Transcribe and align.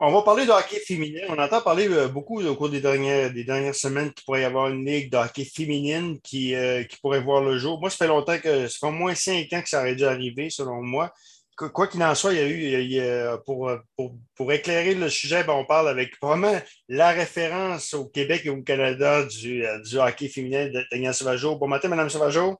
On 0.00 0.10
va 0.10 0.22
parler 0.22 0.44
de 0.44 0.50
hockey 0.50 0.80
féminin. 0.80 1.20
On 1.28 1.38
entend 1.38 1.60
parler 1.60 1.88
euh, 1.88 2.08
beaucoup 2.08 2.42
au 2.42 2.56
cours 2.56 2.68
des 2.68 2.80
dernières, 2.80 3.32
des 3.32 3.44
dernières 3.44 3.76
semaines 3.76 4.12
qu'il 4.12 4.24
pourrait 4.24 4.42
y 4.42 4.44
avoir 4.44 4.68
une 4.68 4.84
ligue 4.84 5.10
de 5.10 5.16
hockey 5.16 5.44
féminine 5.44 6.20
qui, 6.20 6.54
euh, 6.54 6.82
qui 6.82 6.96
pourrait 6.96 7.20
voir 7.20 7.42
le 7.42 7.58
jour. 7.58 7.78
Moi, 7.78 7.90
ça 7.90 7.98
fait 7.98 8.08
longtemps 8.08 8.38
que, 8.38 8.66
ça 8.66 8.78
fait 8.80 8.86
au 8.86 8.90
moins 8.90 9.14
cinq 9.14 9.52
ans 9.52 9.62
que 9.62 9.68
ça 9.68 9.80
aurait 9.80 9.94
dû 9.94 10.04
arriver, 10.04 10.50
selon 10.50 10.82
moi. 10.82 11.12
Quoi 11.56 11.86
qu'il 11.86 12.02
en 12.02 12.16
soit, 12.16 12.32
il 12.32 12.36
y 12.36 12.42
a 12.42 12.48
eu, 12.48 12.82
il 12.82 12.92
y 12.92 13.00
a, 13.00 13.38
pour, 13.38 13.70
pour, 13.96 14.16
pour, 14.34 14.52
éclairer 14.52 14.96
le 14.96 15.08
sujet, 15.08 15.44
ben, 15.44 15.52
on 15.52 15.64
parle 15.64 15.88
avec 15.88 16.20
vraiment 16.20 16.60
la 16.88 17.10
référence 17.10 17.94
au 17.94 18.06
Québec 18.06 18.42
et 18.44 18.50
au 18.50 18.60
Canada 18.62 19.24
du, 19.24 19.64
euh, 19.64 19.78
du 19.82 19.96
hockey 19.98 20.26
féminin 20.26 20.66
de 20.66 20.84
Daniel 20.90 21.14
Sauvageau. 21.14 21.54
Bon 21.54 21.68
matin, 21.68 21.86
Mme 21.86 22.10
Sauvageau. 22.10 22.58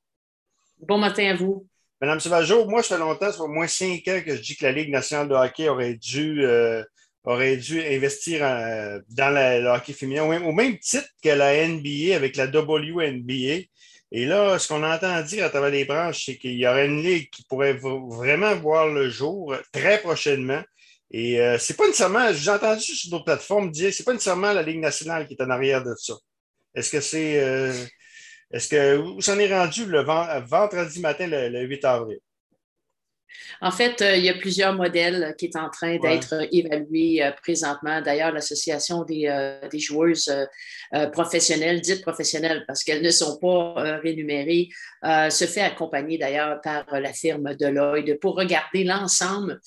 Bon 0.79 0.98
matin 0.98 1.30
à 1.30 1.35
vous. 1.35 1.66
Madame 2.01 2.21
Sauvageau, 2.21 2.66
moi, 2.66 2.85
ça 2.85 2.95
fait 2.95 3.01
longtemps, 3.01 3.27
ça 3.27 3.32
fait 3.32 3.41
au 3.41 3.48
moins 3.48 3.66
cinq 3.66 4.07
ans 4.07 4.21
que 4.25 4.37
je 4.37 4.41
dis 4.41 4.57
que 4.57 4.64
la 4.64 4.73
Ligue 4.73 4.91
nationale 4.91 5.29
de 5.29 5.35
hockey 5.35 5.69
aurait 5.69 5.95
dû 5.95 6.46
aurait 7.25 7.56
dû 7.56 7.83
investir 7.83 8.41
dans 8.41 9.34
le 9.34 9.66
hockey 9.69 9.92
féminin, 9.92 10.24
au 10.24 10.52
même, 10.52 10.78
titre 10.78 11.09
que 11.23 11.30
la 11.30 11.66
NBA 11.66 12.15
avec 12.15 12.37
la 12.37 12.46
WNBA. 12.46 13.66
Et 14.12 14.27
là, 14.27 14.59
ce 14.59 14.69
qu'on 14.69 14.84
entend 14.84 15.23
dire 15.23 15.45
à 15.45 15.51
travers 15.51 15.70
les 15.70 15.84
branches, 15.84 16.27
c'est 16.27 16.37
qu'il 16.37 16.55
y 16.55 16.66
aurait 16.66 16.87
une 16.87 17.02
ligue 17.02 17.30
qui 17.30 17.45
pourrait 17.45 17.73
vraiment 17.73 18.55
voir 18.56 18.88
le 18.88 19.09
jour 19.09 19.56
très 19.73 20.01
prochainement. 20.01 20.62
Et 21.10 21.41
euh, 21.41 21.59
c'est 21.59 21.77
pas 21.77 21.87
nécessairement, 21.87 22.32
j'ai 22.32 22.51
entendu 22.51 22.82
sur 22.82 23.10
d'autres 23.10 23.24
plateformes 23.24 23.70
dire, 23.70 23.93
c'est 23.93 24.04
pas 24.04 24.12
nécessairement 24.12 24.52
la 24.52 24.62
Ligue 24.62 24.80
nationale 24.80 25.27
qui 25.27 25.34
est 25.34 25.43
en 25.43 25.51
arrière 25.51 25.82
de 25.82 25.95
ça. 25.96 26.15
Est-ce 26.74 26.91
que 26.91 27.01
c'est, 27.01 27.41
euh, 27.43 27.73
est-ce 28.51 28.68
que, 28.68 28.98
où 28.98 29.20
s'en 29.20 29.38
est 29.38 29.52
rendu 29.52 29.87
le 29.87 30.02
vendredi 30.02 31.01
matin, 31.01 31.27
le 31.29 31.62
8 31.62 31.84
avril? 31.84 32.18
En 33.61 33.70
fait, 33.70 34.02
euh, 34.02 34.16
il 34.16 34.24
y 34.24 34.29
a 34.29 34.34
plusieurs 34.34 34.74
modèles 34.74 35.34
qui 35.38 35.51
sont 35.52 35.61
en 35.61 35.70
train 35.70 35.97
d'être 35.98 36.47
évalués 36.52 37.23
euh, 37.23 37.30
présentement. 37.43 38.01
D'ailleurs, 38.01 38.33
l'Association 38.33 39.05
des, 39.05 39.27
euh, 39.27 39.59
joueuses 39.74 40.32
professionnelles, 41.13 41.80
dites 41.80 42.02
professionnelles 42.02 42.65
parce 42.66 42.85
qu'elles 42.85 43.02
ne 43.02 43.10
sont 43.10 43.38
pas 43.38 43.74
rémunérées, 44.02 44.68
se 45.02 45.45
fait 45.46 45.60
accompagner 45.60 46.16
d'ailleurs 46.16 46.60
par 46.60 46.85
la 46.93 47.12
firme 47.12 47.55
Deloitte 47.55 48.21
pour 48.21 48.37
regarder 48.37 48.85
l'ensemble 48.85 49.60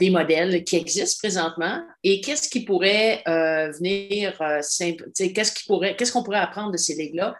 des 0.00 0.08
modèles 0.08 0.64
qui 0.64 0.76
existent 0.76 1.18
présentement 1.22 1.82
et 2.02 2.22
qu'est-ce 2.22 2.48
qui 2.48 2.64
pourrait 2.64 3.22
venir, 3.26 4.32
qu'est-ce 4.38 5.52
qui 5.52 5.64
pourrait, 5.66 5.94
qu'est-ce 5.96 6.12
qu'on 6.12 6.22
pourrait 6.22 6.38
apprendre 6.38 6.72
de 6.72 6.78
ces 6.78 6.94
ligues-là 6.94 7.36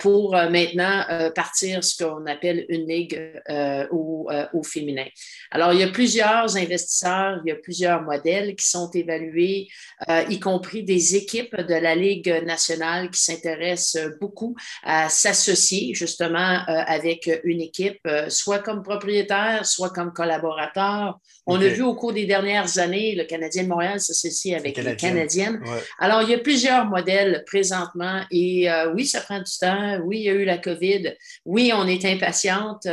pour 0.00 0.32
maintenant 0.32 1.04
partir 1.34 1.82
ce 1.82 2.04
qu'on 2.04 2.26
appelle 2.26 2.66
une 2.68 2.86
ligue 2.86 3.18
au, 3.90 4.28
au 4.52 4.62
féminin. 4.62 4.97
Alors, 5.50 5.72
il 5.72 5.80
y 5.80 5.82
a 5.82 5.88
plusieurs 5.88 6.56
investisseurs, 6.56 7.40
il 7.44 7.48
y 7.48 7.52
a 7.52 7.56
plusieurs 7.56 8.02
modèles 8.02 8.54
qui 8.56 8.66
sont 8.66 8.90
évalués, 8.90 9.68
euh, 10.08 10.22
y 10.28 10.38
compris 10.40 10.82
des 10.82 11.16
équipes 11.16 11.56
de 11.56 11.74
la 11.74 11.94
Ligue 11.94 12.42
nationale 12.44 13.10
qui 13.10 13.22
s'intéressent 13.22 14.10
beaucoup 14.20 14.56
à 14.82 15.08
s'associer 15.08 15.94
justement 15.94 16.38
euh, 16.68 16.82
avec 16.86 17.30
une 17.44 17.60
équipe, 17.60 18.00
euh, 18.06 18.28
soit 18.28 18.60
comme 18.60 18.82
propriétaire, 18.82 19.66
soit 19.66 19.90
comme 19.90 20.12
collaborateur. 20.12 21.18
On 21.46 21.60
a 21.60 21.68
vu 21.68 21.82
au 21.82 21.94
cours 21.94 22.12
des 22.12 22.26
dernières 22.26 22.78
années 22.78 23.14
le 23.14 23.24
Canadien 23.24 23.62
de 23.62 23.68
Montréal 23.68 24.00
s'associer 24.00 24.54
avec 24.54 24.76
les 24.76 24.96
Canadiennes. 24.96 25.62
Alors, 25.98 26.20
il 26.20 26.28
y 26.28 26.34
a 26.34 26.38
plusieurs 26.38 26.84
modèles 26.84 27.42
présentement 27.46 28.20
et 28.30 28.68
oui, 28.94 29.06
ça 29.06 29.22
prend 29.22 29.38
du 29.38 29.50
temps. 29.58 29.98
Oui, 30.04 30.18
il 30.18 30.24
y 30.24 30.28
a 30.28 30.34
eu 30.34 30.44
la 30.44 30.58
COVID. 30.58 31.14
Oui, 31.46 31.72
on 31.74 31.86
est 31.86 32.04
impatiente, 32.04 32.86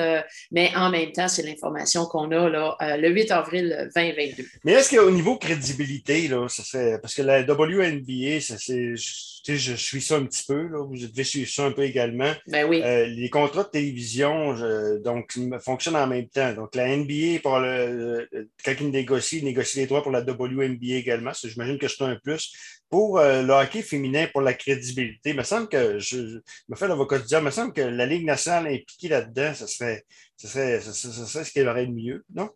mais 0.52 0.72
en 0.73 0.89
même 0.89 1.11
temps, 1.11 1.28
c'est 1.28 1.44
l'information 1.44 1.94
qu'on 2.03 2.29
a 2.31 2.49
là, 2.49 2.75
euh, 2.81 2.97
le 2.97 3.09
8 3.09 3.31
avril 3.31 3.89
2022. 3.95 4.43
Mais 4.65 4.73
est-ce 4.73 4.93
qu'au 4.93 5.11
niveau 5.11 5.38
crédibilité, 5.38 6.27
là, 6.27 6.47
ça 6.49 6.63
fait, 6.63 6.99
parce 7.02 7.13
que 7.13 7.21
la 7.21 7.41
WNBA, 7.43 8.41
ça, 8.41 8.57
c'est, 8.57 8.95
je 8.95 9.75
suis 9.75 10.02
ça 10.02 10.17
un 10.17 10.25
petit 10.25 10.43
peu, 10.45 10.67
là, 10.67 10.83
vous 10.83 10.97
devez 10.97 11.23
suivre 11.23 11.49
ça 11.49 11.63
un 11.63 11.71
peu 11.71 11.83
également. 11.83 12.33
Ben 12.47 12.67
oui. 12.67 12.81
Euh, 12.83 13.05
les 13.05 13.30
contrats 13.30 13.64
de 13.64 13.70
télévision 13.70 14.55
donc, 15.03 15.37
fonctionnent 15.64 15.95
en 15.95 16.08
même 16.08 16.27
temps. 16.27 16.53
Donc, 16.53 16.75
la 16.75 16.95
NBA, 16.95 17.39
pour 17.42 17.59
le, 17.59 18.27
quand 18.64 18.73
ils 18.80 18.89
négocient, 18.89 19.43
négocie 19.43 19.77
les 19.77 19.86
droits 19.86 20.03
pour 20.03 20.11
la 20.11 20.21
WNBA 20.21 20.95
également. 20.95 21.31
J'imagine 21.43 21.77
que 21.77 21.87
c'est 21.87 22.03
un 22.03 22.15
plus. 22.15 22.53
Pour 22.89 23.20
euh, 23.20 23.41
le 23.41 23.52
hockey 23.53 23.81
féminin, 23.81 24.27
pour 24.31 24.41
la 24.41 24.53
crédibilité, 24.53 25.31
il 25.31 25.36
me 25.36 25.43
semble 25.43 25.67
que, 25.67 25.99
je, 25.99 26.39
me 26.70 26.75
fais 26.75 26.87
l'avocat 26.87 27.20
du 27.20 27.25
il 27.30 27.41
me 27.41 27.49
semble 27.49 27.73
que 27.73 27.81
la 27.81 28.05
Ligue 28.05 28.25
nationale 28.25 28.67
impliquée 28.67 29.08
là-dedans, 29.08 29.53
ce 29.53 29.67
serait, 29.67 30.03
ce 30.37 30.47
serait, 30.47 30.81
ce 30.81 30.93
serait 30.93 31.43
ce 31.43 31.51
qu'elle 31.51 31.67
aurait 31.67 31.87
de 31.87 31.93
mieux, 31.93 32.25
non? 32.33 32.49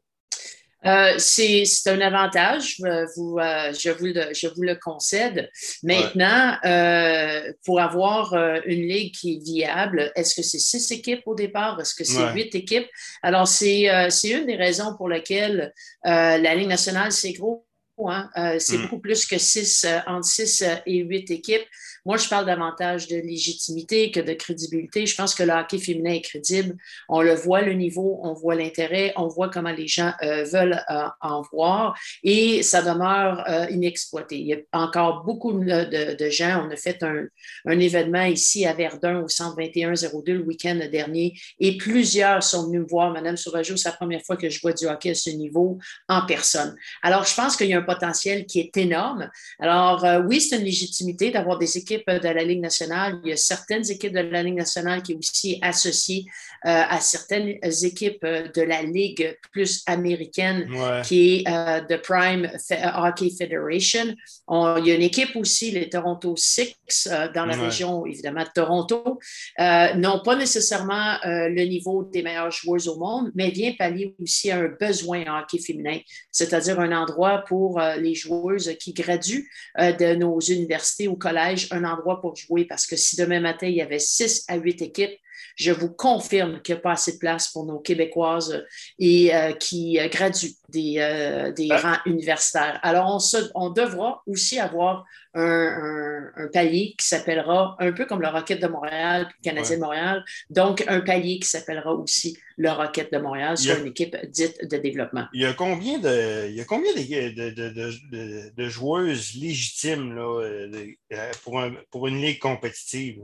Euh, 0.85 1.16
c'est 1.17 1.66
un 1.88 2.00
avantage, 2.00 2.78
euh, 2.85 3.06
vous, 3.17 3.38
euh, 3.38 3.73
je, 3.73 3.90
vous 3.90 4.06
le, 4.06 4.34
je 4.34 4.47
vous 4.47 4.62
le 4.62 4.75
concède. 4.75 5.50
Maintenant, 5.84 6.56
pour 7.66 7.81
avoir 7.81 8.34
une 8.66 8.88
ligue 8.88 9.13
qui 9.13 9.35
est 9.35 9.44
viable, 9.44 10.12
est-ce 10.16 10.35
que 10.35 10.41
c'est 10.41 10.59
six 10.59 10.91
équipes 10.91 11.23
au 11.25 11.35
départ? 11.35 11.79
Est-ce 11.79 11.95
que 11.95 12.03
c'est 12.03 12.34
huit 12.34 12.53
équipes? 12.56 12.88
Alors, 13.22 13.47
c'est 13.47 13.84
une 14.23 14.46
des 14.46 14.56
raisons 14.56 14.96
pour 14.96 15.09
lesquelles 15.09 15.73
la 16.03 16.56
Ligue 16.56 16.69
nationale, 16.69 17.11
c'est 17.11 17.34
gros. 17.34 17.66
Hein. 18.07 18.29
c'est 18.59 18.78
mm. 18.78 18.84
beaucoup 18.84 19.00
plus 19.00 19.25
que 19.25 19.38
six, 19.38 19.85
entre 20.07 20.25
six 20.25 20.63
et 20.85 21.00
huit 21.00 21.29
équipes. 21.31 21.66
Moi, 22.06 22.18
je 22.18 22.28
parle 22.28 22.46
davantage 22.46 23.08
de 23.08 23.18
légitimité 23.18 24.12
que 24.12 24.20
de 24.20 24.34
crédibilité. 24.34 25.06
Je 25.06 25.16
pense 25.16 25.36
que 25.36 25.44
le 25.44 25.52
hockey 25.52 25.78
féminin 25.78 26.14
est 26.14 26.22
crédible. 26.22 26.76
On 27.08 27.22
le 27.22 27.34
voit, 27.34 27.62
le 27.62 27.74
niveau, 27.74 28.20
on 28.24 28.34
voit 28.34 28.56
l'intérêt, 28.56 29.14
on 29.16 29.28
voit 29.28 29.50
comment 29.50 29.72
les 29.72 29.88
gens 29.88 30.14
euh, 30.24 30.44
veulent 30.44 30.82
euh, 30.90 31.08
en 31.22 31.42
voir 31.52 31.98
et 32.24 32.64
ça 32.64 32.82
demeure 32.82 33.44
euh, 33.50 33.68
inexploité. 33.70 34.38
Il 34.38 34.48
y 34.48 34.54
a 34.54 34.58
encore 34.72 35.24
beaucoup 35.24 35.54
de, 35.54 36.30
gens. 36.30 36.66
On 36.68 36.72
a 36.72 36.76
fait 36.76 37.04
un, 37.04 37.80
événement 37.80 38.24
ici 38.24 38.66
à 38.66 38.74
Verdun 38.74 39.22
au 39.22 39.28
centre 39.28 39.56
2102 39.58 40.34
le 40.34 40.42
week-end 40.42 40.80
dernier 40.92 41.34
et 41.59 41.78
plusieurs 41.78 42.44
sont 42.44 42.68
venus 42.68 42.82
me 42.82 42.88
voir. 42.88 43.12
Madame 43.12 43.38
Sauvageau, 43.38 43.78
c'est 43.78 43.90
la 43.90 43.96
première 43.96 44.22
fois 44.22 44.38
que 44.38 44.50
je 44.50 44.59
vois 44.62 44.74
du 44.74 44.86
hockey 44.86 45.12
à 45.12 45.16
ce 45.16 45.30
niveau 45.30 45.78
en 46.08 46.26
personne. 46.26 46.76
Alors, 47.02 47.26
je 47.26 47.36
pense 47.36 47.56
qu'il 47.58 47.68
y 47.68 47.74
a 47.74 47.80
un 47.80 47.84
potentiel 47.84 48.46
qui 48.46 48.59
est 48.59 48.78
énorme. 48.78 49.30
Alors, 49.59 50.06
oui, 50.28 50.42
c'est 50.42 50.58
une 50.58 50.66
légitimité 50.66 51.32
d'avoir 51.32 51.58
des 51.58 51.78
équipes 51.78 51.89
de 51.98 52.30
la 52.30 52.44
Ligue 52.44 52.62
nationale. 52.62 53.20
Il 53.24 53.30
y 53.30 53.34
a 53.34 53.38
certaines 53.38 53.90
équipes 53.90 54.14
de 54.14 54.20
la 54.20 54.44
Ligue 54.44 54.56
nationale 54.56 55.02
qui 55.04 55.14
sont 55.14 55.20
aussi 55.20 55.60
associées 55.62 56.26
euh, 56.66 56.84
à 56.90 57.00
certaines 57.00 57.58
équipes 57.84 58.24
euh, 58.26 58.50
de 58.54 58.62
la 58.62 58.82
Ligue 58.82 59.38
plus 59.54 59.82
américaine, 59.86 60.70
qui 61.06 61.38
est 61.38 61.48
euh, 61.48 61.80
The 61.88 62.02
Prime 62.02 62.52
Hockey 62.98 63.30
Federation. 63.30 64.14
il 64.50 64.84
y 64.86 64.92
a 64.92 64.96
une 64.96 65.02
équipe 65.02 65.38
aussi, 65.38 65.72
les 65.72 65.88
Toronto 65.88 66.36
Six, 66.36 67.08
dans 67.34 67.46
la 67.46 67.56
région, 67.56 68.06
évidemment, 68.06 68.44
de 68.44 68.50
Toronto. 68.54 69.20
n'ont 69.58 70.20
pas 70.20 70.36
nécessairement 70.36 71.18
le 71.24 71.64
niveau 71.64 72.04
des 72.04 72.24
meilleurs 72.24 72.52
joueurs 72.52 72.88
au 72.88 72.98
monde, 72.98 73.32
mais 73.36 73.52
vient 73.52 73.74
pallier 73.78 74.14
aussi 74.22 74.52
un 74.52 74.68
besoin 74.68 75.24
en 75.28 75.40
hockey 75.40 75.60
féminin, 75.60 76.00
c'est-à-dire 76.32 76.80
un 76.80 76.92
endroit 76.92 77.44
pour 77.48 77.80
les 77.80 78.16
joueuses 78.16 78.76
qui 78.80 78.94
graduent 78.94 79.48
de 79.78 80.16
nos 80.16 80.40
universités 80.40 81.08
ou 81.08 81.16
collèges, 81.16 81.70
un 81.84 81.91
endroit 81.91 82.22
pour 82.22 82.35
jouer 82.35 82.66
parce 82.66 82.85
que 82.88 82.95
si 82.95 83.16
demain 83.16 83.40
matin, 83.40 83.67
il 83.67 83.75
y 83.75 83.81
avait 83.81 84.00
six 84.00 84.45
à 84.47 84.56
huit 84.56 84.81
équipes, 84.81 85.17
je 85.59 85.72
vous 85.72 85.90
confirme 85.90 86.62
qu'il 86.62 86.74
n'y 86.74 86.80
a 86.80 86.81
pas 86.81 86.94
assez 86.94 87.14
de 87.14 87.18
place 87.18 87.50
pour 87.50 87.66
nos 87.66 87.80
Québécoises 87.80 88.64
et 88.97 89.36
euh, 89.36 89.52
qui 89.52 90.00
euh, 90.00 90.08
graduent 90.08 90.56
des, 90.70 90.96
euh, 91.00 91.52
des 91.52 91.68
rangs 91.70 91.97
universitaires. 92.06 92.80
Alors, 92.81 93.20
on, 93.34 93.40
on 93.56 93.70
devra 93.70 94.24
aussi 94.25 94.58
avoir 94.58 95.06
un, 95.34 96.31
palier 96.53 96.96
qui 96.97 97.06
s'appellera 97.06 97.75
un 97.80 97.92
peu 97.92 98.06
comme 98.06 98.22
le 98.22 98.30
Rocket 98.30 98.62
de 98.62 98.68
Montréal, 98.68 99.28
le 99.28 99.44
Canadien 99.44 99.75
de 99.75 99.81
Montréal, 99.81 100.24
donc 100.50 100.84
un 100.88 101.02
palier 101.02 101.40
qui 101.40 101.47
s'appellera 101.47 101.94
aussi 101.94 102.38
le 102.58 102.72
Rocket 102.72 103.12
de 103.12 103.20
Montréal 103.20 103.58
sur 103.58 103.78
une 103.78 103.88
équipe 103.88 104.16
dite 104.28 104.66
de 104.66 104.78
développement. 104.78 105.26
Il 105.34 105.41
y 105.41 105.46
a 105.46 105.53
combien 105.53 106.00
de, 106.00 106.47
il 106.50 106.56
y 106.56 106.62
a 106.62 106.66
combien 106.66 106.94
de, 106.94 107.50
de, 107.52 108.56
de 108.56 108.70
joueuses 108.70 109.35
légitimes 109.35 110.16
là, 110.16 111.32
pour, 111.44 111.59
un, 111.59 111.73
pour 111.91 112.08
une 112.08 112.22
ligue 112.22 112.40
compétitive? 112.40 113.22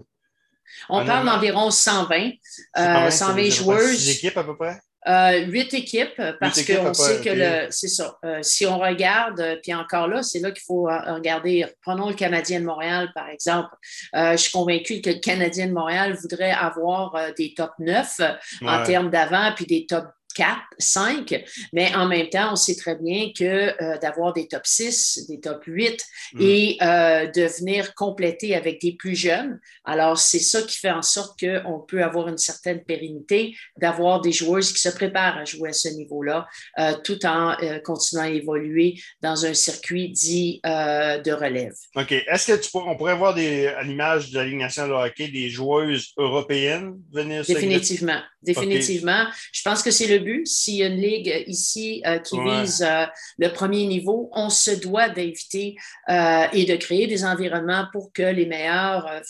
On 0.90 1.06
parle 1.06 1.26
d'environ 1.26 1.72
120, 1.72 2.32
euh, 2.78 3.10
120 3.10 3.50
joueuses. 3.50 4.10
équipes 4.10 4.38
à 4.38 4.44
peu 4.44 4.56
près? 4.56 4.80
Euh, 5.08 5.46
huit 5.46 5.72
équipes, 5.76 6.20
parce 6.40 6.64
qu'on 6.66 6.94
sait 6.96 7.22
que 7.22 7.30
le, 7.30 7.68
c'est 7.70 7.88
ça. 7.88 8.18
Euh, 8.26 8.40
si 8.42 8.66
on 8.66 8.80
regarde, 8.80 9.40
euh, 9.40 9.56
puis 9.62 9.72
encore 9.72 10.08
là, 10.08 10.24
c'est 10.24 10.40
là 10.40 10.50
qu'il 10.50 10.64
faut 10.66 10.88
regarder. 10.88 11.66
Prenons 11.82 12.10
le 12.10 12.16
Canadien 12.16 12.60
de 12.60 12.66
Montréal, 12.66 13.12
par 13.14 13.30
exemple. 13.30 13.70
je 14.14 14.38
suis 14.38 14.52
convaincue 14.52 15.02
que 15.02 15.12
le 15.12 15.20
Canadien 15.20 15.68
de 15.68 15.74
Montréal 15.74 16.18
voudrait 16.20 16.52
avoir 16.52 17.16
des 17.38 17.54
top 17.54 17.72
9 17.78 18.22
en 18.64 18.84
termes 18.84 19.12
d'avant, 19.12 19.52
puis 19.56 19.66
des 19.66 19.86
top 19.86 20.06
4, 20.36 20.60
5, 20.78 21.44
mais 21.74 21.94
en 21.96 22.08
même 22.08 22.30
temps, 22.30 22.52
on 22.52 22.56
sait 22.56 22.76
très 22.76 22.96
bien 22.96 23.32
que 23.38 23.44
euh, 23.82 23.98
d'avoir 23.98 24.34
des 24.34 24.48
top 24.48 24.66
6, 24.66 25.26
des 25.30 25.40
top 25.40 25.64
8 25.66 26.06
mm. 26.34 26.42
et 26.42 26.78
euh, 26.82 27.28
de 27.28 27.44
venir 27.60 27.96
compléter 27.96 28.56
avec 28.56 28.82
des 28.82 28.94
plus 28.94 29.16
jeunes, 29.16 29.60
alors 29.86 30.18
c'est 30.18 30.40
ça 30.40 30.62
qui 30.62 30.78
fait 30.78 30.92
en 30.92 31.02
sorte 31.02 31.40
qu'on 31.40 31.80
peut 31.80 32.04
avoir 32.04 32.28
une 32.28 32.38
certaine 32.38 32.84
pérennité, 32.84 33.56
d'avoir 33.78 34.22
des 34.22 34.32
joueuses 34.32 34.74
qui 34.74 34.80
se 34.80 34.90
préparent 34.90 35.38
à 35.38 35.46
jouer 35.46 35.70
à 35.70 35.74
ce 35.74 35.90
niveau-là, 35.90 36.48
euh, 36.80 36.94
tout 37.04 37.26
en 37.26 37.56
continuant 37.84 38.24
à 38.24 38.30
évoluer 38.30 38.96
dans 39.22 39.46
un 39.46 39.54
circuit 39.54 40.10
dit 40.10 40.60
de 40.64 41.32
relève. 41.32 41.74
OK. 41.96 42.12
Est-ce 42.12 42.52
que 42.52 42.62
tu 42.62 42.70
on 42.74 42.98
pourrait 42.98 43.16
voir 43.16 43.34
des, 43.34 43.68
à 43.68 43.84
l'image 43.84 44.32
de 44.32 44.38
la 44.38 44.46
Ligue 44.46 44.58
nationale 44.58 44.90
de 44.90 44.96
hockey 44.96 45.30
des 45.30 45.50
joueuses 45.50 46.12
européennes 46.18 47.00
venir 47.12 47.44
Définitivement. 47.46 48.20
Définitivement. 48.42 49.26
Je 49.52 49.62
pense 49.64 49.82
que 49.82 49.92
c'est 49.92 50.08
le 50.08 50.20
but. 50.25 50.45
S'il 50.48 50.75
y 50.75 50.83
a 50.83 50.88
une 50.88 51.00
ligue 51.00 51.44
ici 51.48 52.01
euh, 52.06 52.18
qui 52.19 52.38
vise 52.39 52.81
euh, 52.81 53.06
le 53.38 53.50
premier 53.50 53.86
niveau, 53.86 54.30
on 54.33 54.50
se 54.50 54.72
doit 54.72 55.10
d'inviter 55.10 55.75
euh, 56.10 56.45
et 56.51 56.66
de 56.66 56.75
créer 56.75 57.07
des 57.07 57.24
environnements 57.24 57.86
pour 57.92 58.12
que 58.12 58.24
les 58.24 58.45
meilleures 58.45 59.22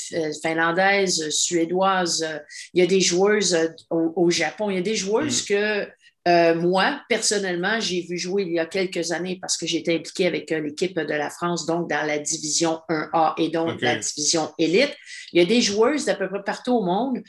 finlandaises, 0.41 1.29
suédoises, 1.29 2.25
il 2.73 2.81
y 2.81 2.83
a 2.83 2.87
des 2.87 3.01
joueuses 3.01 3.57
au, 3.89 4.29
Japon, 4.29 4.69
il 4.69 4.75
y 4.75 4.79
a 4.79 4.81
des 4.81 4.95
joueuses 4.95 5.43
mm. 5.43 5.45
que 5.47 5.87
euh, 6.27 6.55
moi, 6.55 7.01
personnellement, 7.07 7.79
j'ai 7.79 8.01
vu 8.01 8.17
jouer 8.17 8.43
il 8.43 8.53
y 8.53 8.59
a 8.59 8.65
quelques 8.65 9.11
années 9.11 9.37
parce 9.39 9.57
que 9.57 9.67
j'étais 9.67 9.95
impliqué 9.95 10.25
avec 10.25 10.51
euh, 10.51 10.59
l'équipe 10.59 10.99
de 10.99 11.13
la 11.13 11.29
France, 11.29 11.67
donc 11.67 11.87
dans 11.87 12.03
la 12.05 12.17
division 12.17 12.81
1A 12.89 13.35
et 13.37 13.49
donc 13.49 13.79
la 13.81 13.97
division 13.97 14.51
élite. 14.57 14.95
Il 15.33 15.39
y 15.39 15.43
a 15.43 15.45
des 15.45 15.61
joueuses 15.61 16.05
d'à 16.05 16.15
peu 16.15 16.27
près 16.27 16.43
partout 16.43 16.77
au 16.77 16.83
monde 16.83 17.21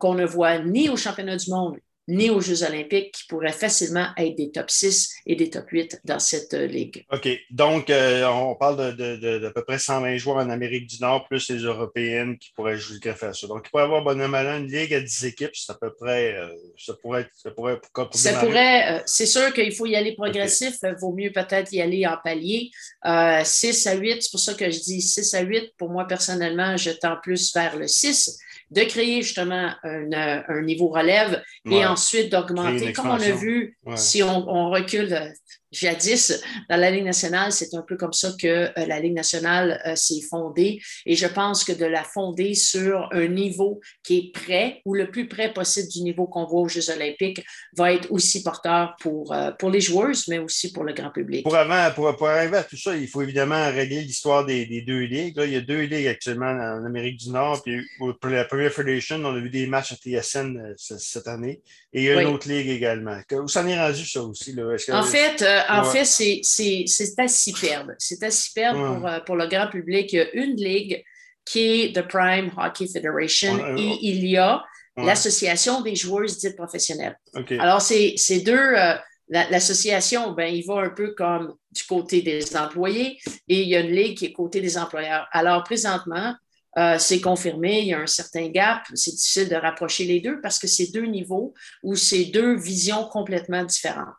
qu'on 0.00 0.14
ne 0.14 0.26
voit 0.26 0.58
ni 0.58 0.90
au 0.90 0.96
championnat 0.96 1.36
du 1.36 1.50
monde 1.50 1.78
ni 2.10 2.28
aux 2.28 2.40
Jeux 2.40 2.64
olympiques 2.64 3.12
qui 3.12 3.26
pourraient 3.28 3.52
facilement 3.52 4.08
être 4.16 4.36
des 4.36 4.50
top 4.50 4.68
6 4.68 5.14
et 5.26 5.36
des 5.36 5.48
top 5.48 5.64
8 5.70 6.00
dans 6.04 6.18
cette 6.18 6.54
euh, 6.54 6.66
ligue. 6.66 7.06
OK. 7.12 7.28
Donc, 7.50 7.88
euh, 7.88 8.26
on 8.26 8.56
parle 8.56 8.96
de, 8.96 9.38
d'à 9.38 9.50
peu 9.50 9.62
près 9.62 9.78
120 9.78 10.16
joueurs 10.16 10.38
en 10.38 10.50
Amérique 10.50 10.88
du 10.88 11.00
Nord, 11.00 11.26
plus 11.28 11.48
les 11.48 11.60
Européennes 11.60 12.36
qui 12.36 12.52
pourraient 12.52 12.76
jouer 12.76 12.98
à 13.08 13.32
ça. 13.32 13.46
Donc, 13.46 13.62
il 13.66 13.70
pourrait 13.70 13.84
y 13.84 13.86
avoir 13.86 14.02
bonhomme 14.02 14.34
une 14.34 14.66
ligue 14.66 14.92
à 14.92 15.00
10 15.00 15.24
équipes, 15.24 15.50
c'est 15.54 15.70
à 15.70 15.76
peu 15.76 15.92
près, 15.92 16.34
euh, 16.34 16.48
ça 16.76 16.94
pourrait 16.94 17.22
être, 17.22 17.30
ça 17.34 17.50
pourrait, 17.52 17.80
ça 18.12 18.32
pourrait 18.34 19.02
c'est 19.06 19.26
sûr 19.26 19.52
qu'il 19.52 19.72
faut 19.72 19.86
y 19.86 19.94
aller 19.94 20.14
progressif. 20.14 20.76
Il 20.82 20.96
vaut 21.00 21.12
mieux 21.12 21.30
peut-être 21.30 21.72
y 21.72 21.80
aller 21.80 22.06
en 22.06 22.16
palier. 22.22 22.70
6 23.04 23.86
à 23.86 23.94
8, 23.94 24.22
c'est 24.22 24.30
pour 24.30 24.40
ça 24.40 24.54
que 24.54 24.70
je 24.70 24.80
dis 24.80 25.00
6 25.00 25.34
à 25.34 25.42
8. 25.42 25.74
Pour 25.78 25.90
moi, 25.90 26.06
personnellement, 26.06 26.76
je 26.76 26.90
tends 26.90 27.16
plus 27.22 27.54
vers 27.54 27.76
le 27.76 27.86
6 27.86 28.38
de 28.70 28.82
créer 28.82 29.22
justement 29.22 29.70
un, 29.82 30.62
niveau 30.62 30.88
relève 30.88 31.42
et 31.70 31.84
ensuite 31.84 32.30
d'augmenter. 32.30 32.92
Comme 32.92 33.08
on 33.08 33.20
a 33.20 33.30
vu, 33.32 33.76
si 33.96 34.22
on, 34.22 34.70
recule 34.70 35.32
jadis, 35.72 36.42
dans 36.68 36.76
la 36.76 36.90
Ligue 36.90 37.04
nationale, 37.04 37.52
c'est 37.52 37.74
un 37.74 37.82
peu 37.82 37.96
comme 37.96 38.12
ça 38.12 38.32
que 38.40 38.46
euh, 38.46 38.86
la 38.86 39.00
Ligue 39.00 39.14
nationale 39.14 39.80
euh, 39.86 39.94
s'est 39.94 40.20
fondée. 40.28 40.80
Et 41.06 41.14
je 41.14 41.26
pense 41.26 41.64
que 41.64 41.72
de 41.72 41.84
la 41.84 42.04
fonder 42.04 42.54
sur 42.54 43.08
un 43.12 43.28
niveau 43.28 43.80
qui 44.02 44.18
est 44.18 44.32
prêt 44.32 44.82
ou 44.84 44.94
le 44.94 45.10
plus 45.10 45.28
près 45.28 45.52
possible 45.52 45.88
du 45.88 46.02
niveau 46.02 46.26
qu'on 46.26 46.46
voit 46.46 46.62
aux 46.62 46.68
Jeux 46.68 46.90
olympiques 46.90 47.44
va 47.76 47.92
être 47.92 48.10
aussi 48.10 48.42
porteur 48.42 48.96
pour, 49.00 49.32
euh, 49.32 49.50
pour 49.52 49.70
les 49.70 49.80
joueuses, 49.80 50.26
mais 50.28 50.38
aussi 50.38 50.72
pour 50.72 50.84
le 50.84 50.92
grand 50.92 51.10
public. 51.10 51.44
Pour, 51.44 51.56
avant, 51.56 51.90
pour, 51.94 52.28
arriver 52.28 52.58
à 52.58 52.64
tout 52.64 52.76
ça, 52.76 52.96
il 52.96 53.08
faut 53.08 53.22
évidemment 53.22 53.70
régler 53.70 54.02
l'histoire 54.02 54.44
des, 54.44 54.66
deux 54.86 55.00
ligues. 55.00 55.34
il 55.44 55.52
y 55.52 55.56
a 55.56 55.60
deux 55.60 55.82
ligues 55.82 56.06
actuellement 56.06 56.50
en 56.50 56.84
Amérique 56.84 57.18
du 57.18 57.30
Nord. 57.30 57.62
Puis 57.62 57.80
pour 57.98 58.30
la 58.30 58.44
Premier 58.44 58.70
Federation, 58.70 59.16
on 59.24 59.36
a 59.36 59.40
vu 59.40 59.50
des 59.50 59.66
matchs 59.66 59.92
à 59.92 59.96
TSN 59.96 60.74
cette 60.76 61.28
année. 61.28 61.60
Et 61.92 62.02
il 62.02 62.04
y 62.04 62.10
a 62.10 62.22
une 62.22 62.28
autre 62.28 62.48
ligue 62.48 62.68
également. 62.68 63.20
Où 63.32 63.48
ça 63.48 63.62
en 63.62 63.66
est 63.66 63.78
rendu, 63.78 64.04
ça 64.06 64.22
aussi? 64.22 64.52
Là? 64.52 64.76
En 64.92 65.02
fait, 65.02 65.44
en 65.68 65.84
fait, 65.84 66.04
c'est 66.04 67.14
à 67.18 67.28
s'y 67.28 67.52
perdre. 67.52 67.92
C'est 67.98 68.22
à 68.22 68.30
s'y 68.30 68.52
perdre 68.52 68.96
pour, 68.96 69.06
euh, 69.06 69.20
pour, 69.20 69.36
le 69.36 69.46
grand 69.46 69.68
public. 69.68 70.12
Il 70.12 70.16
y 70.16 70.20
a 70.20 70.32
une 70.34 70.56
ligue 70.56 71.04
qui 71.44 71.82
est 71.82 71.96
The 71.96 72.06
Prime 72.06 72.50
Hockey 72.56 72.86
Federation 72.86 73.76
et 73.76 73.98
il 74.02 74.26
y 74.26 74.36
a 74.36 74.62
l'Association 74.96 75.80
des 75.80 75.94
joueuses 75.96 76.38
dites 76.38 76.56
professionnelles. 76.56 77.18
Alors, 77.58 77.80
c'est 77.80 78.40
deux. 78.44 78.74
Euh, 78.76 78.94
l'association, 79.28 80.32
ben, 80.32 80.52
il 80.52 80.64
va 80.66 80.80
un 80.80 80.90
peu 80.90 81.14
comme 81.14 81.54
du 81.70 81.84
côté 81.84 82.20
des 82.20 82.56
employés 82.56 83.18
et 83.46 83.62
il 83.62 83.68
y 83.68 83.76
a 83.76 83.80
une 83.80 83.92
ligue 83.92 84.18
qui 84.18 84.26
est 84.26 84.32
côté 84.32 84.60
des 84.60 84.76
employeurs. 84.76 85.28
Alors, 85.30 85.62
présentement, 85.62 86.34
euh, 86.78 86.98
c'est 86.98 87.20
confirmé, 87.20 87.80
il 87.80 87.88
y 87.88 87.94
a 87.94 87.98
un 87.98 88.06
certain 88.06 88.48
gap. 88.48 88.82
C'est 88.94 89.10
difficile 89.10 89.48
de 89.48 89.56
rapprocher 89.56 90.04
les 90.04 90.20
deux 90.20 90.40
parce 90.40 90.58
que 90.58 90.68
c'est 90.68 90.92
deux 90.92 91.06
niveaux 91.06 91.52
ou 91.82 91.96
c'est 91.96 92.26
deux 92.26 92.56
visions 92.56 93.04
complètement 93.06 93.64
différentes. 93.64 94.14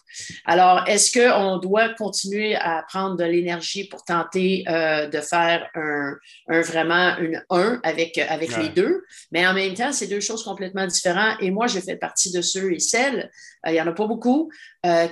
Alors, 0.46 0.84
est-ce 0.88 1.18
qu'on 1.18 1.58
doit 1.58 1.90
continuer 1.90 2.56
à 2.56 2.84
prendre 2.88 3.16
de 3.16 3.24
l'énergie 3.24 3.88
pour 3.88 4.04
tenter 4.04 4.66
euh, 4.68 5.08
de 5.08 5.22
faire 5.22 5.70
un, 5.76 6.18
vraiment 6.62 7.18
une 7.20 7.42
un 7.50 7.80
avec, 7.84 8.18
avec 8.18 8.58
les 8.58 8.70
deux? 8.70 9.06
Mais 9.32 9.48
en 9.48 9.54
même 9.54 9.74
temps, 9.74 9.94
c'est 9.94 10.08
deux 10.08 10.20
choses 10.20 10.44
complètement 10.44 10.86
différentes. 10.86 11.38
Et 11.40 11.52
moi, 11.52 11.68
je 11.68 11.80
fais 11.80 11.96
partie 11.96 12.32
de 12.34 12.42
ceux 12.42 12.74
et 12.74 12.80
celles, 12.80 13.32
euh, 13.66 13.70
il 13.70 13.74
n'y 13.74 13.82
en 13.82 13.88
a 13.88 13.94
pas 13.94 14.08
beaucoup, 14.08 14.52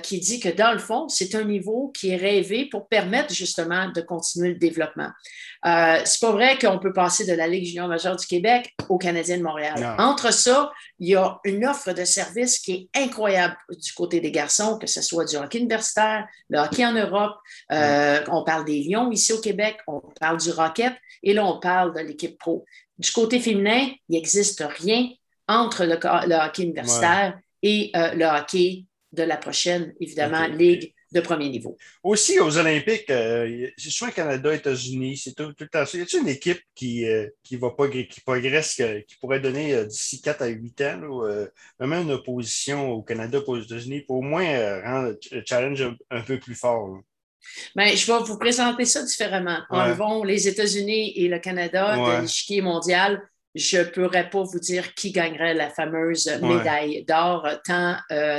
qui 0.02 0.18
dit 0.18 0.40
que 0.40 0.48
dans 0.48 0.72
le 0.72 0.78
fond, 0.78 1.08
c'est 1.08 1.32
un 1.36 1.44
niveau 1.44 1.92
qui 1.96 2.10
est 2.10 2.16
rêvé 2.16 2.68
pour 2.68 2.88
permettre 2.88 3.32
justement 3.32 3.88
de 3.88 4.00
continuer 4.00 4.48
le 4.48 4.56
développement. 4.56 5.10
Euh, 5.66 6.00
c'est 6.04 6.20
pas 6.20 6.32
vrai 6.32 6.58
qu'on 6.58 6.78
peut 6.78 6.92
passer 6.92 7.26
de 7.26 7.34
la 7.34 7.46
Ligue 7.46 7.66
junior 7.66 7.86
majeure 7.86 8.16
du 8.16 8.26
Québec 8.26 8.74
au 8.88 8.96
Canadien 8.96 9.36
de 9.36 9.42
Montréal. 9.42 9.94
Entre 9.98 10.32
ça, 10.32 10.72
il 10.98 11.08
y 11.08 11.16
a 11.16 11.38
une 11.44 11.66
offre 11.66 11.92
de 11.92 12.04
service 12.04 12.58
qui 12.58 12.72
est 12.94 13.02
incroyable 13.02 13.56
du 13.70 13.92
côté 13.92 14.20
des 14.20 14.30
garçons, 14.30 14.78
que 14.78 14.86
ce 14.86 15.02
soit 15.02 15.26
du 15.26 15.36
hockey 15.36 15.58
universitaire, 15.58 16.26
le 16.48 16.58
hockey 16.58 16.84
en 16.84 16.92
Europe. 16.92 17.36
Euh, 17.72 18.20
on 18.28 18.42
parle 18.42 18.64
des 18.64 18.82
Lions 18.84 19.10
ici 19.10 19.32
au 19.32 19.40
Québec, 19.40 19.78
on 19.86 20.00
parle 20.18 20.38
du 20.38 20.50
Rocket 20.50 20.94
et 21.22 21.34
là, 21.34 21.44
on 21.44 21.60
parle 21.60 21.94
de 21.94 22.00
l'équipe 22.00 22.38
pro. 22.38 22.64
Du 22.98 23.10
côté 23.12 23.38
féminin, 23.38 23.88
il 24.08 24.14
n'existe 24.14 24.64
rien 24.78 25.08
entre 25.46 25.84
le, 25.84 25.94
hockey 25.94 26.62
universitaire 26.62 27.38
et 27.62 27.90
euh, 27.96 28.14
le 28.14 28.24
hockey 28.24 28.86
de 29.12 29.24
la 29.24 29.36
prochaine, 29.36 29.92
évidemment, 30.00 30.46
Ligue 30.46 30.94
de 31.12 31.20
premier 31.20 31.48
niveau. 31.48 31.76
Aussi, 32.02 32.38
aux 32.38 32.56
Olympiques, 32.56 33.10
euh, 33.10 33.68
c'est 33.76 33.90
souvent 33.90 34.10
Canada, 34.10 34.54
États-Unis, 34.54 35.16
c'est 35.16 35.34
tout, 35.34 35.52
le 35.58 35.68
temps. 35.68 35.84
Y 35.92 36.02
a-t-il 36.02 36.22
une 36.22 36.28
équipe 36.28 36.60
qui, 36.74 37.06
euh, 37.06 37.28
qui, 37.42 37.56
va 37.56 37.70
pas, 37.70 37.88
qui 37.88 38.20
progresse, 38.24 38.76
qui 38.76 39.16
pourrait 39.20 39.40
donner 39.40 39.74
euh, 39.74 39.86
d'ici 39.86 40.20
4 40.20 40.42
à 40.42 40.46
8 40.46 40.80
ans, 40.82 41.00
vraiment 41.78 42.00
une 42.00 42.12
opposition 42.12 42.92
au 42.92 43.02
Canada 43.02 43.38
aux 43.44 43.60
États-Unis 43.60 44.02
pour 44.02 44.18
au 44.18 44.22
moins 44.22 44.46
rendre 44.82 45.16
le 45.32 45.42
challenge 45.44 45.82
un, 46.10 46.20
peu 46.22 46.38
plus 46.38 46.54
fort? 46.54 47.00
Bien, 47.74 47.94
je 47.94 48.06
vais 48.06 48.18
vous 48.24 48.38
présenter 48.38 48.84
ça 48.84 49.02
différemment. 49.02 49.58
Enlevons 49.70 50.22
les 50.22 50.46
États-Unis 50.46 51.12
et 51.16 51.28
le 51.28 51.38
Canada 51.38 51.96
de 51.96 52.22
l'échiquier 52.22 52.62
mondial 52.62 53.22
je 53.52 53.78
ne 53.78 53.82
pourrais 53.82 54.30
pas 54.30 54.44
vous 54.44 54.60
dire 54.60 54.94
qui 54.94 55.10
gagnerait 55.10 55.54
la 55.54 55.70
fameuse 55.70 56.28
médaille 56.40 57.04
d'or 57.04 57.48
tant, 57.64 57.96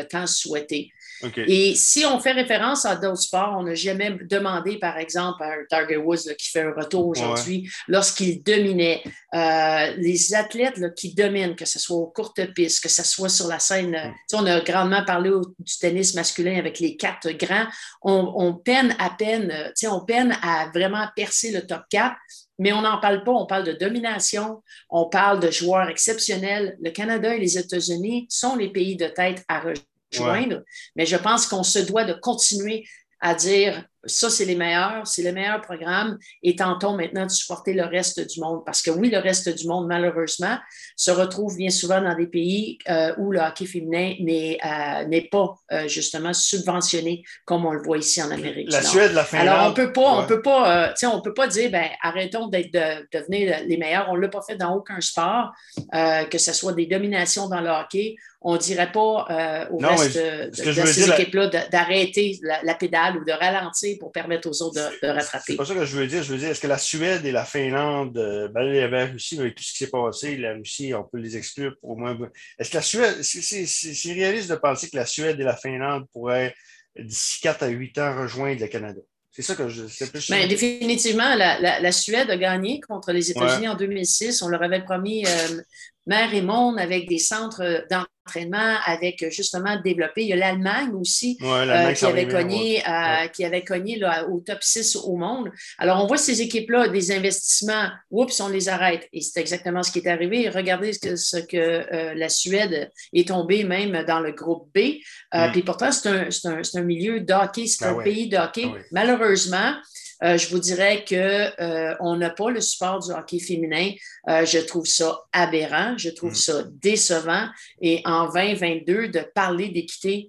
tant 0.09 0.25
souhaitée. 0.25 0.93
Et 1.37 1.75
si 1.75 2.05
on 2.05 2.19
fait 2.19 2.31
référence 2.31 2.85
à 2.85 2.95
d'autres 2.95 3.21
sports, 3.21 3.55
on 3.57 3.63
n'a 3.63 3.75
jamais 3.75 4.17
demandé, 4.29 4.77
par 4.77 4.97
exemple, 4.97 5.43
à 5.43 5.55
Tiger 5.69 5.97
Woods 5.97 6.35
qui 6.37 6.49
fait 6.49 6.61
un 6.61 6.73
retour 6.73 7.07
aujourd'hui, 7.07 7.69
lorsqu'il 7.87 8.43
dominait, 8.43 9.03
euh, 9.33 9.93
les 9.97 10.33
athlètes 10.33 10.93
qui 10.95 11.13
dominent, 11.13 11.55
que 11.55 11.65
ce 11.65 11.79
soit 11.79 11.97
aux 11.97 12.07
courtes 12.07 12.53
pistes, 12.53 12.83
que 12.83 12.89
ce 12.89 13.03
soit 13.03 13.29
sur 13.29 13.47
la 13.47 13.59
scène. 13.59 13.91
Mm. 13.91 14.35
On 14.35 14.45
a 14.45 14.59
grandement 14.61 15.03
parlé 15.05 15.31
du 15.59 15.77
tennis 15.77 16.13
masculin 16.15 16.57
avec 16.57 16.79
les 16.79 16.95
quatre 16.95 17.31
grands. 17.31 17.67
On, 18.01 18.53
peine 18.53 18.95
à 18.99 19.09
peine, 19.11 19.71
on 19.89 20.01
peine 20.05 20.37
à 20.41 20.69
vraiment 20.73 21.07
percer 21.15 21.51
le 21.51 21.65
top 21.65 21.83
4 21.89 22.15
mais 22.61 22.73
on 22.73 22.81
n'en 22.81 22.99
parle 22.99 23.23
pas. 23.23 23.31
On 23.31 23.47
parle 23.47 23.63
de 23.63 23.71
domination, 23.71 24.61
on 24.91 25.09
parle 25.09 25.39
de 25.39 25.49
joueurs 25.49 25.89
exceptionnels. 25.89 26.77
Le 26.79 26.91
Canada 26.91 27.35
et 27.35 27.39
les 27.39 27.57
États-Unis 27.57 28.27
sont 28.29 28.55
les 28.55 28.69
pays 28.69 28.95
de 28.95 29.07
tête 29.07 29.43
à 29.47 29.59
rejoindre 29.61 29.81
joindre. 30.11 30.61
Mais 30.95 31.05
je 31.05 31.17
pense 31.17 31.47
qu'on 31.47 31.63
se 31.63 31.79
doit 31.79 32.03
de 32.03 32.13
continuer 32.13 32.85
à 33.19 33.35
dire 33.35 33.85
ça, 34.05 34.29
c'est 34.29 34.45
les 34.45 34.55
meilleurs, 34.55 35.05
c'est 35.05 35.21
le 35.21 35.31
meilleur 35.31 35.61
programme 35.61 36.17
et 36.41 36.55
tentons 36.55 36.95
maintenant 36.95 37.25
de 37.25 37.31
supporter 37.31 37.73
le 37.73 37.83
reste 37.83 38.19
du 38.27 38.39
monde. 38.39 38.63
Parce 38.65 38.81
que 38.81 38.89
oui, 38.89 39.09
le 39.11 39.19
reste 39.19 39.49
du 39.49 39.67
monde, 39.67 39.87
malheureusement, 39.87 40.57
se 40.95 41.11
retrouve 41.11 41.55
bien 41.55 41.69
souvent 41.69 42.01
dans 42.01 42.15
des 42.15 42.27
pays 42.27 42.79
euh, 42.89 43.13
où 43.17 43.31
le 43.31 43.39
hockey 43.39 43.65
féminin 43.65 44.15
n'est 44.19 44.57
euh, 44.65 45.21
pas 45.31 45.53
euh, 45.71 45.87
justement 45.87 46.33
subventionné 46.33 47.23
comme 47.45 47.65
on 47.65 47.73
le 47.73 47.81
voit 47.81 47.97
ici 47.97 48.21
en 48.23 48.31
Amérique. 48.31 48.71
La 48.71 48.81
Suède, 48.81 49.13
la 49.13 49.23
Finlande. 49.23 49.47
Alors, 49.47 49.71
on 49.71 49.73
peut 49.73 49.93
pas, 49.93 50.19
on 50.19 50.25
peut 50.25 50.41
pas, 50.41 50.93
on 51.03 51.21
peut 51.21 51.33
pas 51.33 51.47
dire, 51.47 51.69
ben, 51.69 51.87
arrêtons 52.01 52.47
d'être 52.47 52.73
de, 52.73 53.07
devenir 53.11 53.59
les 53.67 53.77
meilleurs. 53.77 54.07
On 54.09 54.15
ne 54.15 54.21
l'a 54.21 54.29
pas 54.29 54.41
fait 54.41 54.55
dans 54.55 54.75
aucun 54.75 54.99
sport, 54.99 55.51
que 55.91 56.37
ce 56.37 56.53
soit 56.53 56.73
des 56.73 56.87
dominations 56.87 57.47
dans 57.47 57.61
le 57.61 57.69
hockey 57.69 58.15
on 58.43 58.53
ne 58.53 58.57
dirait 58.57 58.91
pas 58.91 59.67
au 59.69 59.77
reste 59.77 60.17
de, 60.17 60.49
ces 60.51 61.11
équipes-là 61.11 61.47
d'arrêter 61.71 62.39
la, 62.41 62.73
pédale 62.73 63.17
ou 63.17 63.23
de 63.23 63.31
ralentir 63.31 63.90
pour 63.97 64.11
permettre 64.11 64.49
aux 64.49 64.61
autres 64.61 64.75
de, 64.75 65.07
rattraper. 65.07 65.43
C'est 65.47 65.55
pas 65.55 65.65
ça 65.65 65.73
que 65.73 65.85
je 65.85 65.97
veux 65.97 66.07
dire. 66.07 66.23
Je 66.23 66.31
veux 66.31 66.37
dire, 66.37 66.49
est-ce 66.49 66.61
que 66.61 66.67
la 66.67 66.77
Suède 66.77 67.25
et 67.25 67.31
la 67.31 67.45
Finlande, 67.45 68.17
euh, 68.17 68.47
ben, 68.49 68.63
il 68.63 68.75
y 68.75 68.79
avait 68.79 69.05
la 69.05 69.11
Russie, 69.11 69.35
mais 69.35 69.43
avec 69.43 69.55
tout 69.55 69.63
ce 69.63 69.71
qui 69.71 69.77
s'est 69.77 69.89
passé, 69.89 70.37
la 70.37 70.53
Russie, 70.53 70.93
on 70.93 71.03
peut 71.03 71.17
les 71.17 71.37
exclure 71.37 71.75
pour 71.79 71.91
au 71.91 71.95
moins. 71.95 72.17
Est-ce 72.59 72.69
que 72.69 72.77
la 72.77 72.81
Suède, 72.81 73.21
c'est 73.23 74.13
réaliste 74.13 74.49
de 74.49 74.55
penser 74.55 74.89
que 74.89 74.95
la 74.95 75.05
Suède 75.05 75.39
et 75.39 75.43
la 75.43 75.55
Finlande 75.55 76.05
pourraient, 76.11 76.55
d'ici 76.97 77.39
4 77.41 77.63
à 77.63 77.67
8 77.67 77.97
ans, 77.99 78.21
rejoindre 78.21 78.61
le 78.61 78.67
Canada? 78.67 79.01
C'est 79.31 79.43
ça 79.43 79.55
que 79.55 79.69
je. 79.69 79.83
Plus 80.05 80.29
ben, 80.29 80.47
définitivement, 80.47 81.35
la, 81.35 81.91
Suède 81.91 82.29
a 82.29 82.37
gagné 82.37 82.81
contre 82.81 83.13
les 83.13 83.31
États-Unis 83.31 83.69
en 83.69 83.75
2006. 83.75 84.41
On 84.41 84.49
leur 84.49 84.61
avait 84.61 84.83
promis 84.83 85.25
euh, 85.25 85.61
mer 86.07 86.33
et 86.33 86.41
monde 86.41 86.79
avec 86.79 87.07
des 87.07 87.19
centres 87.19 87.85
d'entraînement, 87.89 88.75
avec 88.85 89.25
justement 89.29 89.79
développé. 89.81 90.23
Il 90.23 90.27
y 90.27 90.33
a 90.33 90.35
l'Allemagne 90.35 90.91
aussi 90.93 91.37
euh, 91.41 91.93
qui, 91.93 92.05
avait 92.05 92.27
cogné, 92.27 92.83
euh, 92.87 93.27
qui 93.27 93.45
avait 93.45 93.63
cogné 93.63 94.01
au 94.29 94.39
top 94.39 94.59
6 94.61 94.95
au 94.95 95.15
monde. 95.15 95.51
Alors, 95.77 96.03
on 96.03 96.07
voit 96.07 96.17
ces 96.17 96.41
équipes-là, 96.41 96.87
des 96.87 97.11
investissements, 97.11 97.89
oups, 98.09 98.39
on 98.39 98.49
les 98.49 98.69
arrête. 98.69 99.07
Et 99.13 99.21
c'est 99.21 99.39
exactement 99.39 99.83
ce 99.83 99.91
qui 99.91 99.99
est 99.99 100.07
arrivé. 100.07 100.49
Regardez 100.49 100.93
ce 100.93 101.37
que, 101.37 101.57
euh, 101.57 102.13
la 102.15 102.29
Suède 102.29 102.91
est 103.13 103.27
tombée 103.27 103.63
même 103.63 104.03
dans 104.05 104.19
le 104.19 104.31
groupe 104.31 104.69
B. 104.73 104.99
Mm. 105.33 105.51
Puis 105.51 105.63
pourtant, 105.63 105.91
c'est 105.91 106.09
un, 106.09 106.29
un, 106.45 106.61
un, 106.75 106.81
milieu 106.81 107.19
d'hockey, 107.19 107.67
c'est 107.67 107.85
ah 107.85 107.91
un 107.91 108.03
pays 108.03 108.27
de 108.27 108.37
hockey. 108.37 108.65
Ah 108.65 108.79
Malheureusement, 108.91 109.73
euh, 110.23 110.37
je 110.37 110.49
vous 110.49 110.59
dirais 110.59 111.03
qu'on 111.07 111.15
euh, 111.15 112.17
n'a 112.17 112.29
pas 112.29 112.51
le 112.51 112.61
support 112.61 112.99
du 112.99 113.11
hockey 113.11 113.39
féminin. 113.39 113.91
Euh, 114.29 114.45
je 114.45 114.59
trouve 114.59 114.85
ça 114.85 115.21
aberrant, 115.33 115.97
je 115.97 116.09
trouve 116.09 116.31
mm. 116.31 116.35
ça 116.35 116.63
décevant. 116.81 117.47
Et 117.81 118.01
en 118.05 118.31
2022, 118.31 119.07
de 119.07 119.25
parler 119.33 119.69
d'équité, 119.69 120.27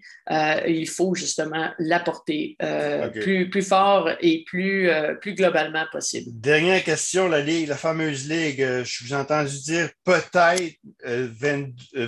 il 0.66 0.88
faut 0.88 1.14
justement 1.14 1.70
l'apporter 1.78 2.56
plus, 3.20 3.50
plus 3.50 3.62
fort 3.62 4.10
et 4.20 4.44
plus, 4.46 4.90
plus 5.20 5.34
globalement 5.34 5.84
possible. 5.92 6.30
Dernière 6.32 6.82
question, 6.82 7.28
la 7.28 7.40
Ligue, 7.40 7.68
la 7.68 7.76
fameuse 7.76 8.28
Ligue, 8.28 8.82
je 8.84 9.04
vous 9.04 9.12
ai 9.12 9.16
entendu 9.16 9.58
dire 9.60 9.90
peut-être 10.04 10.72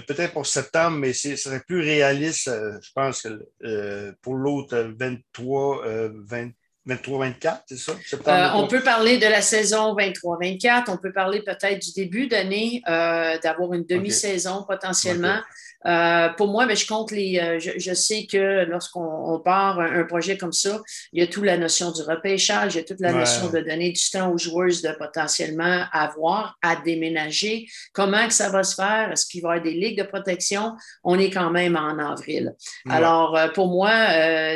peut-être 0.06 0.32
pour 0.32 0.46
septembre, 0.46 0.98
mais 0.98 1.12
ce 1.12 1.36
serait 1.36 1.60
plus 1.60 1.80
réaliste, 1.80 2.50
je 2.80 2.90
pense, 2.94 3.22
que 3.22 4.14
pour 4.22 4.34
l'autre 4.34 4.94
23, 4.98 5.82
20 6.26 6.50
23-24, 6.86 7.60
c'est 7.66 7.78
ça? 7.78 7.92
Euh, 8.28 8.48
on 8.54 8.66
peut 8.66 8.82
parler 8.82 9.16
de 9.16 9.26
la 9.26 9.40
saison 9.40 9.96
23-24. 9.96 10.84
On 10.88 10.98
peut 10.98 11.12
parler 11.12 11.40
peut-être 11.40 11.80
du 11.80 11.92
début 11.92 12.26
d'année, 12.26 12.82
euh, 12.88 13.38
d'avoir 13.42 13.72
une 13.72 13.84
demi-saison 13.84 14.64
potentiellement. 14.68 15.38
Euh, 15.86 16.30
pour 16.30 16.48
moi, 16.48 16.64
mais 16.64 16.72
ben, 16.72 16.78
je 16.78 16.86
compte 16.86 17.10
les. 17.10 17.58
Je, 17.60 17.92
sais 17.92 18.26
que 18.30 18.64
lorsqu'on 18.64 19.38
part 19.44 19.80
un, 19.80 20.04
projet 20.04 20.38
comme 20.38 20.52
ça, 20.52 20.80
il 21.12 21.20
y 21.20 21.22
a 21.22 21.26
toute 21.26 21.44
la 21.44 21.58
notion 21.58 21.90
du 21.90 22.00
repêchage, 22.00 22.74
il 22.74 22.78
y 22.78 22.80
a 22.80 22.84
toute 22.84 23.00
la 23.00 23.12
notion 23.12 23.50
de 23.50 23.60
donner 23.60 23.92
du 23.92 24.10
temps 24.10 24.30
aux 24.30 24.38
joueuses 24.38 24.80
de 24.80 24.90
potentiellement 24.92 25.84
avoir 25.92 26.56
à 26.62 26.76
déménager. 26.76 27.66
Comment 27.92 28.26
que 28.26 28.32
ça 28.32 28.48
va 28.48 28.62
se 28.62 28.74
faire? 28.74 29.12
Est-ce 29.12 29.26
qu'il 29.26 29.42
va 29.42 29.56
y 29.56 29.58
avoir 29.58 29.62
des 29.62 29.78
ligues 29.78 29.98
de 29.98 30.04
protection? 30.04 30.72
On 31.02 31.18
est 31.18 31.30
quand 31.30 31.50
même 31.50 31.76
en 31.76 31.98
avril. 31.98 32.54
Alors, 32.88 33.38
pour 33.54 33.68
moi, 33.68 33.92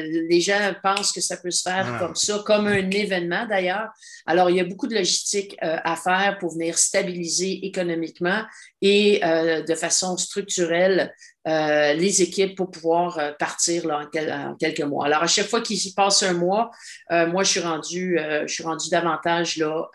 les 0.01 0.41
gens 0.41 0.75
pensent 0.83 1.13
que 1.13 1.21
ça 1.21 1.37
peut 1.37 1.51
se 1.51 1.63
faire 1.63 1.99
comme 1.99 2.17
ça, 2.19 2.43
comme 2.45 2.67
un 2.67 2.91
événement 2.91 3.47
d'ailleurs. 3.47 3.89
Alors, 4.27 4.51
il 4.51 4.57
y 4.57 4.61
a 4.61 4.65
beaucoup 4.65 4.87
de 4.87 4.95
logistique 4.95 5.57
à 5.61 5.97
faire 5.97 6.39
pour 6.39 6.53
venir 6.53 6.79
stabiliser 6.79 7.67
économiquement 7.67 8.43
et 8.83 9.21
de 9.21 9.75
façon 9.75 10.17
structurelle 10.17 11.13
euh, 11.49 11.95
les 11.95 12.21
équipes 12.21 12.57
pour 12.57 12.71
pouvoir 12.71 13.19
euh, 13.19 13.33
partir 13.39 13.87
en, 13.87 14.55
quelques 14.57 14.83
mois. 14.83 15.07
Alors, 15.07 15.23
à 15.23 15.27
chaque 15.27 15.47
fois 15.47 15.63
qu'il 15.63 15.79
s'y 15.79 15.95
passe 15.95 16.23
un 16.23 16.35
mois, 16.35 16.71
euh, 17.11 17.27
moi, 17.27 17.43
je 17.43 17.51
suis 17.53 17.61
rendu, 17.61 18.19
je 18.19 18.53
suis 18.53 18.91
davantage 18.91 19.57
là, 19.57 19.89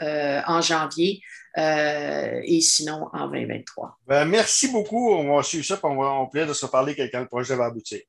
en 0.48 0.62
janvier. 0.62 1.22
et 1.56 2.62
sinon 2.62 3.08
en 3.14 3.28
2023. 3.28 4.00
Ben, 4.08 4.26
merci 4.26 4.70
beaucoup. 4.70 5.12
On 5.12 5.36
va 5.36 5.44
suivre 5.44 5.66
ça 5.66 5.76
et 5.76 5.80
on 5.84 5.96
va 5.96 6.08
en 6.08 6.26
plaît 6.26 6.48
de 6.48 6.54
se 6.54 6.66
parler 6.66 6.96
quand 6.96 7.20
le 7.20 7.28
projet 7.28 7.56
va 7.56 7.66
aboutir. 7.66 8.00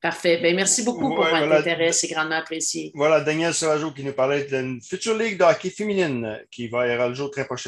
Parfait. 0.00 0.38
Ben, 0.42 0.54
merci 0.54 0.84
beaucoup 0.84 1.08
pour 1.08 1.24
votre 1.24 1.34
intérêt. 1.34 1.92
C'est 1.92 2.08
grandement 2.08 2.36
apprécié. 2.36 2.92
Voilà, 2.94 3.20
Daniel 3.20 3.54
Savageau 3.54 3.90
qui 3.90 4.04
nous 4.04 4.12
parlait 4.12 4.44
d'une 4.44 4.80
future 4.80 5.16
ligue 5.16 5.38
de 5.38 5.44
hockey 5.44 5.70
féminine 5.70 6.38
qui 6.50 6.68
va 6.68 6.86
y 6.86 6.90
avoir 6.90 7.08
le 7.08 7.14
jour 7.14 7.30
très 7.30 7.44
prochainement. 7.44 7.64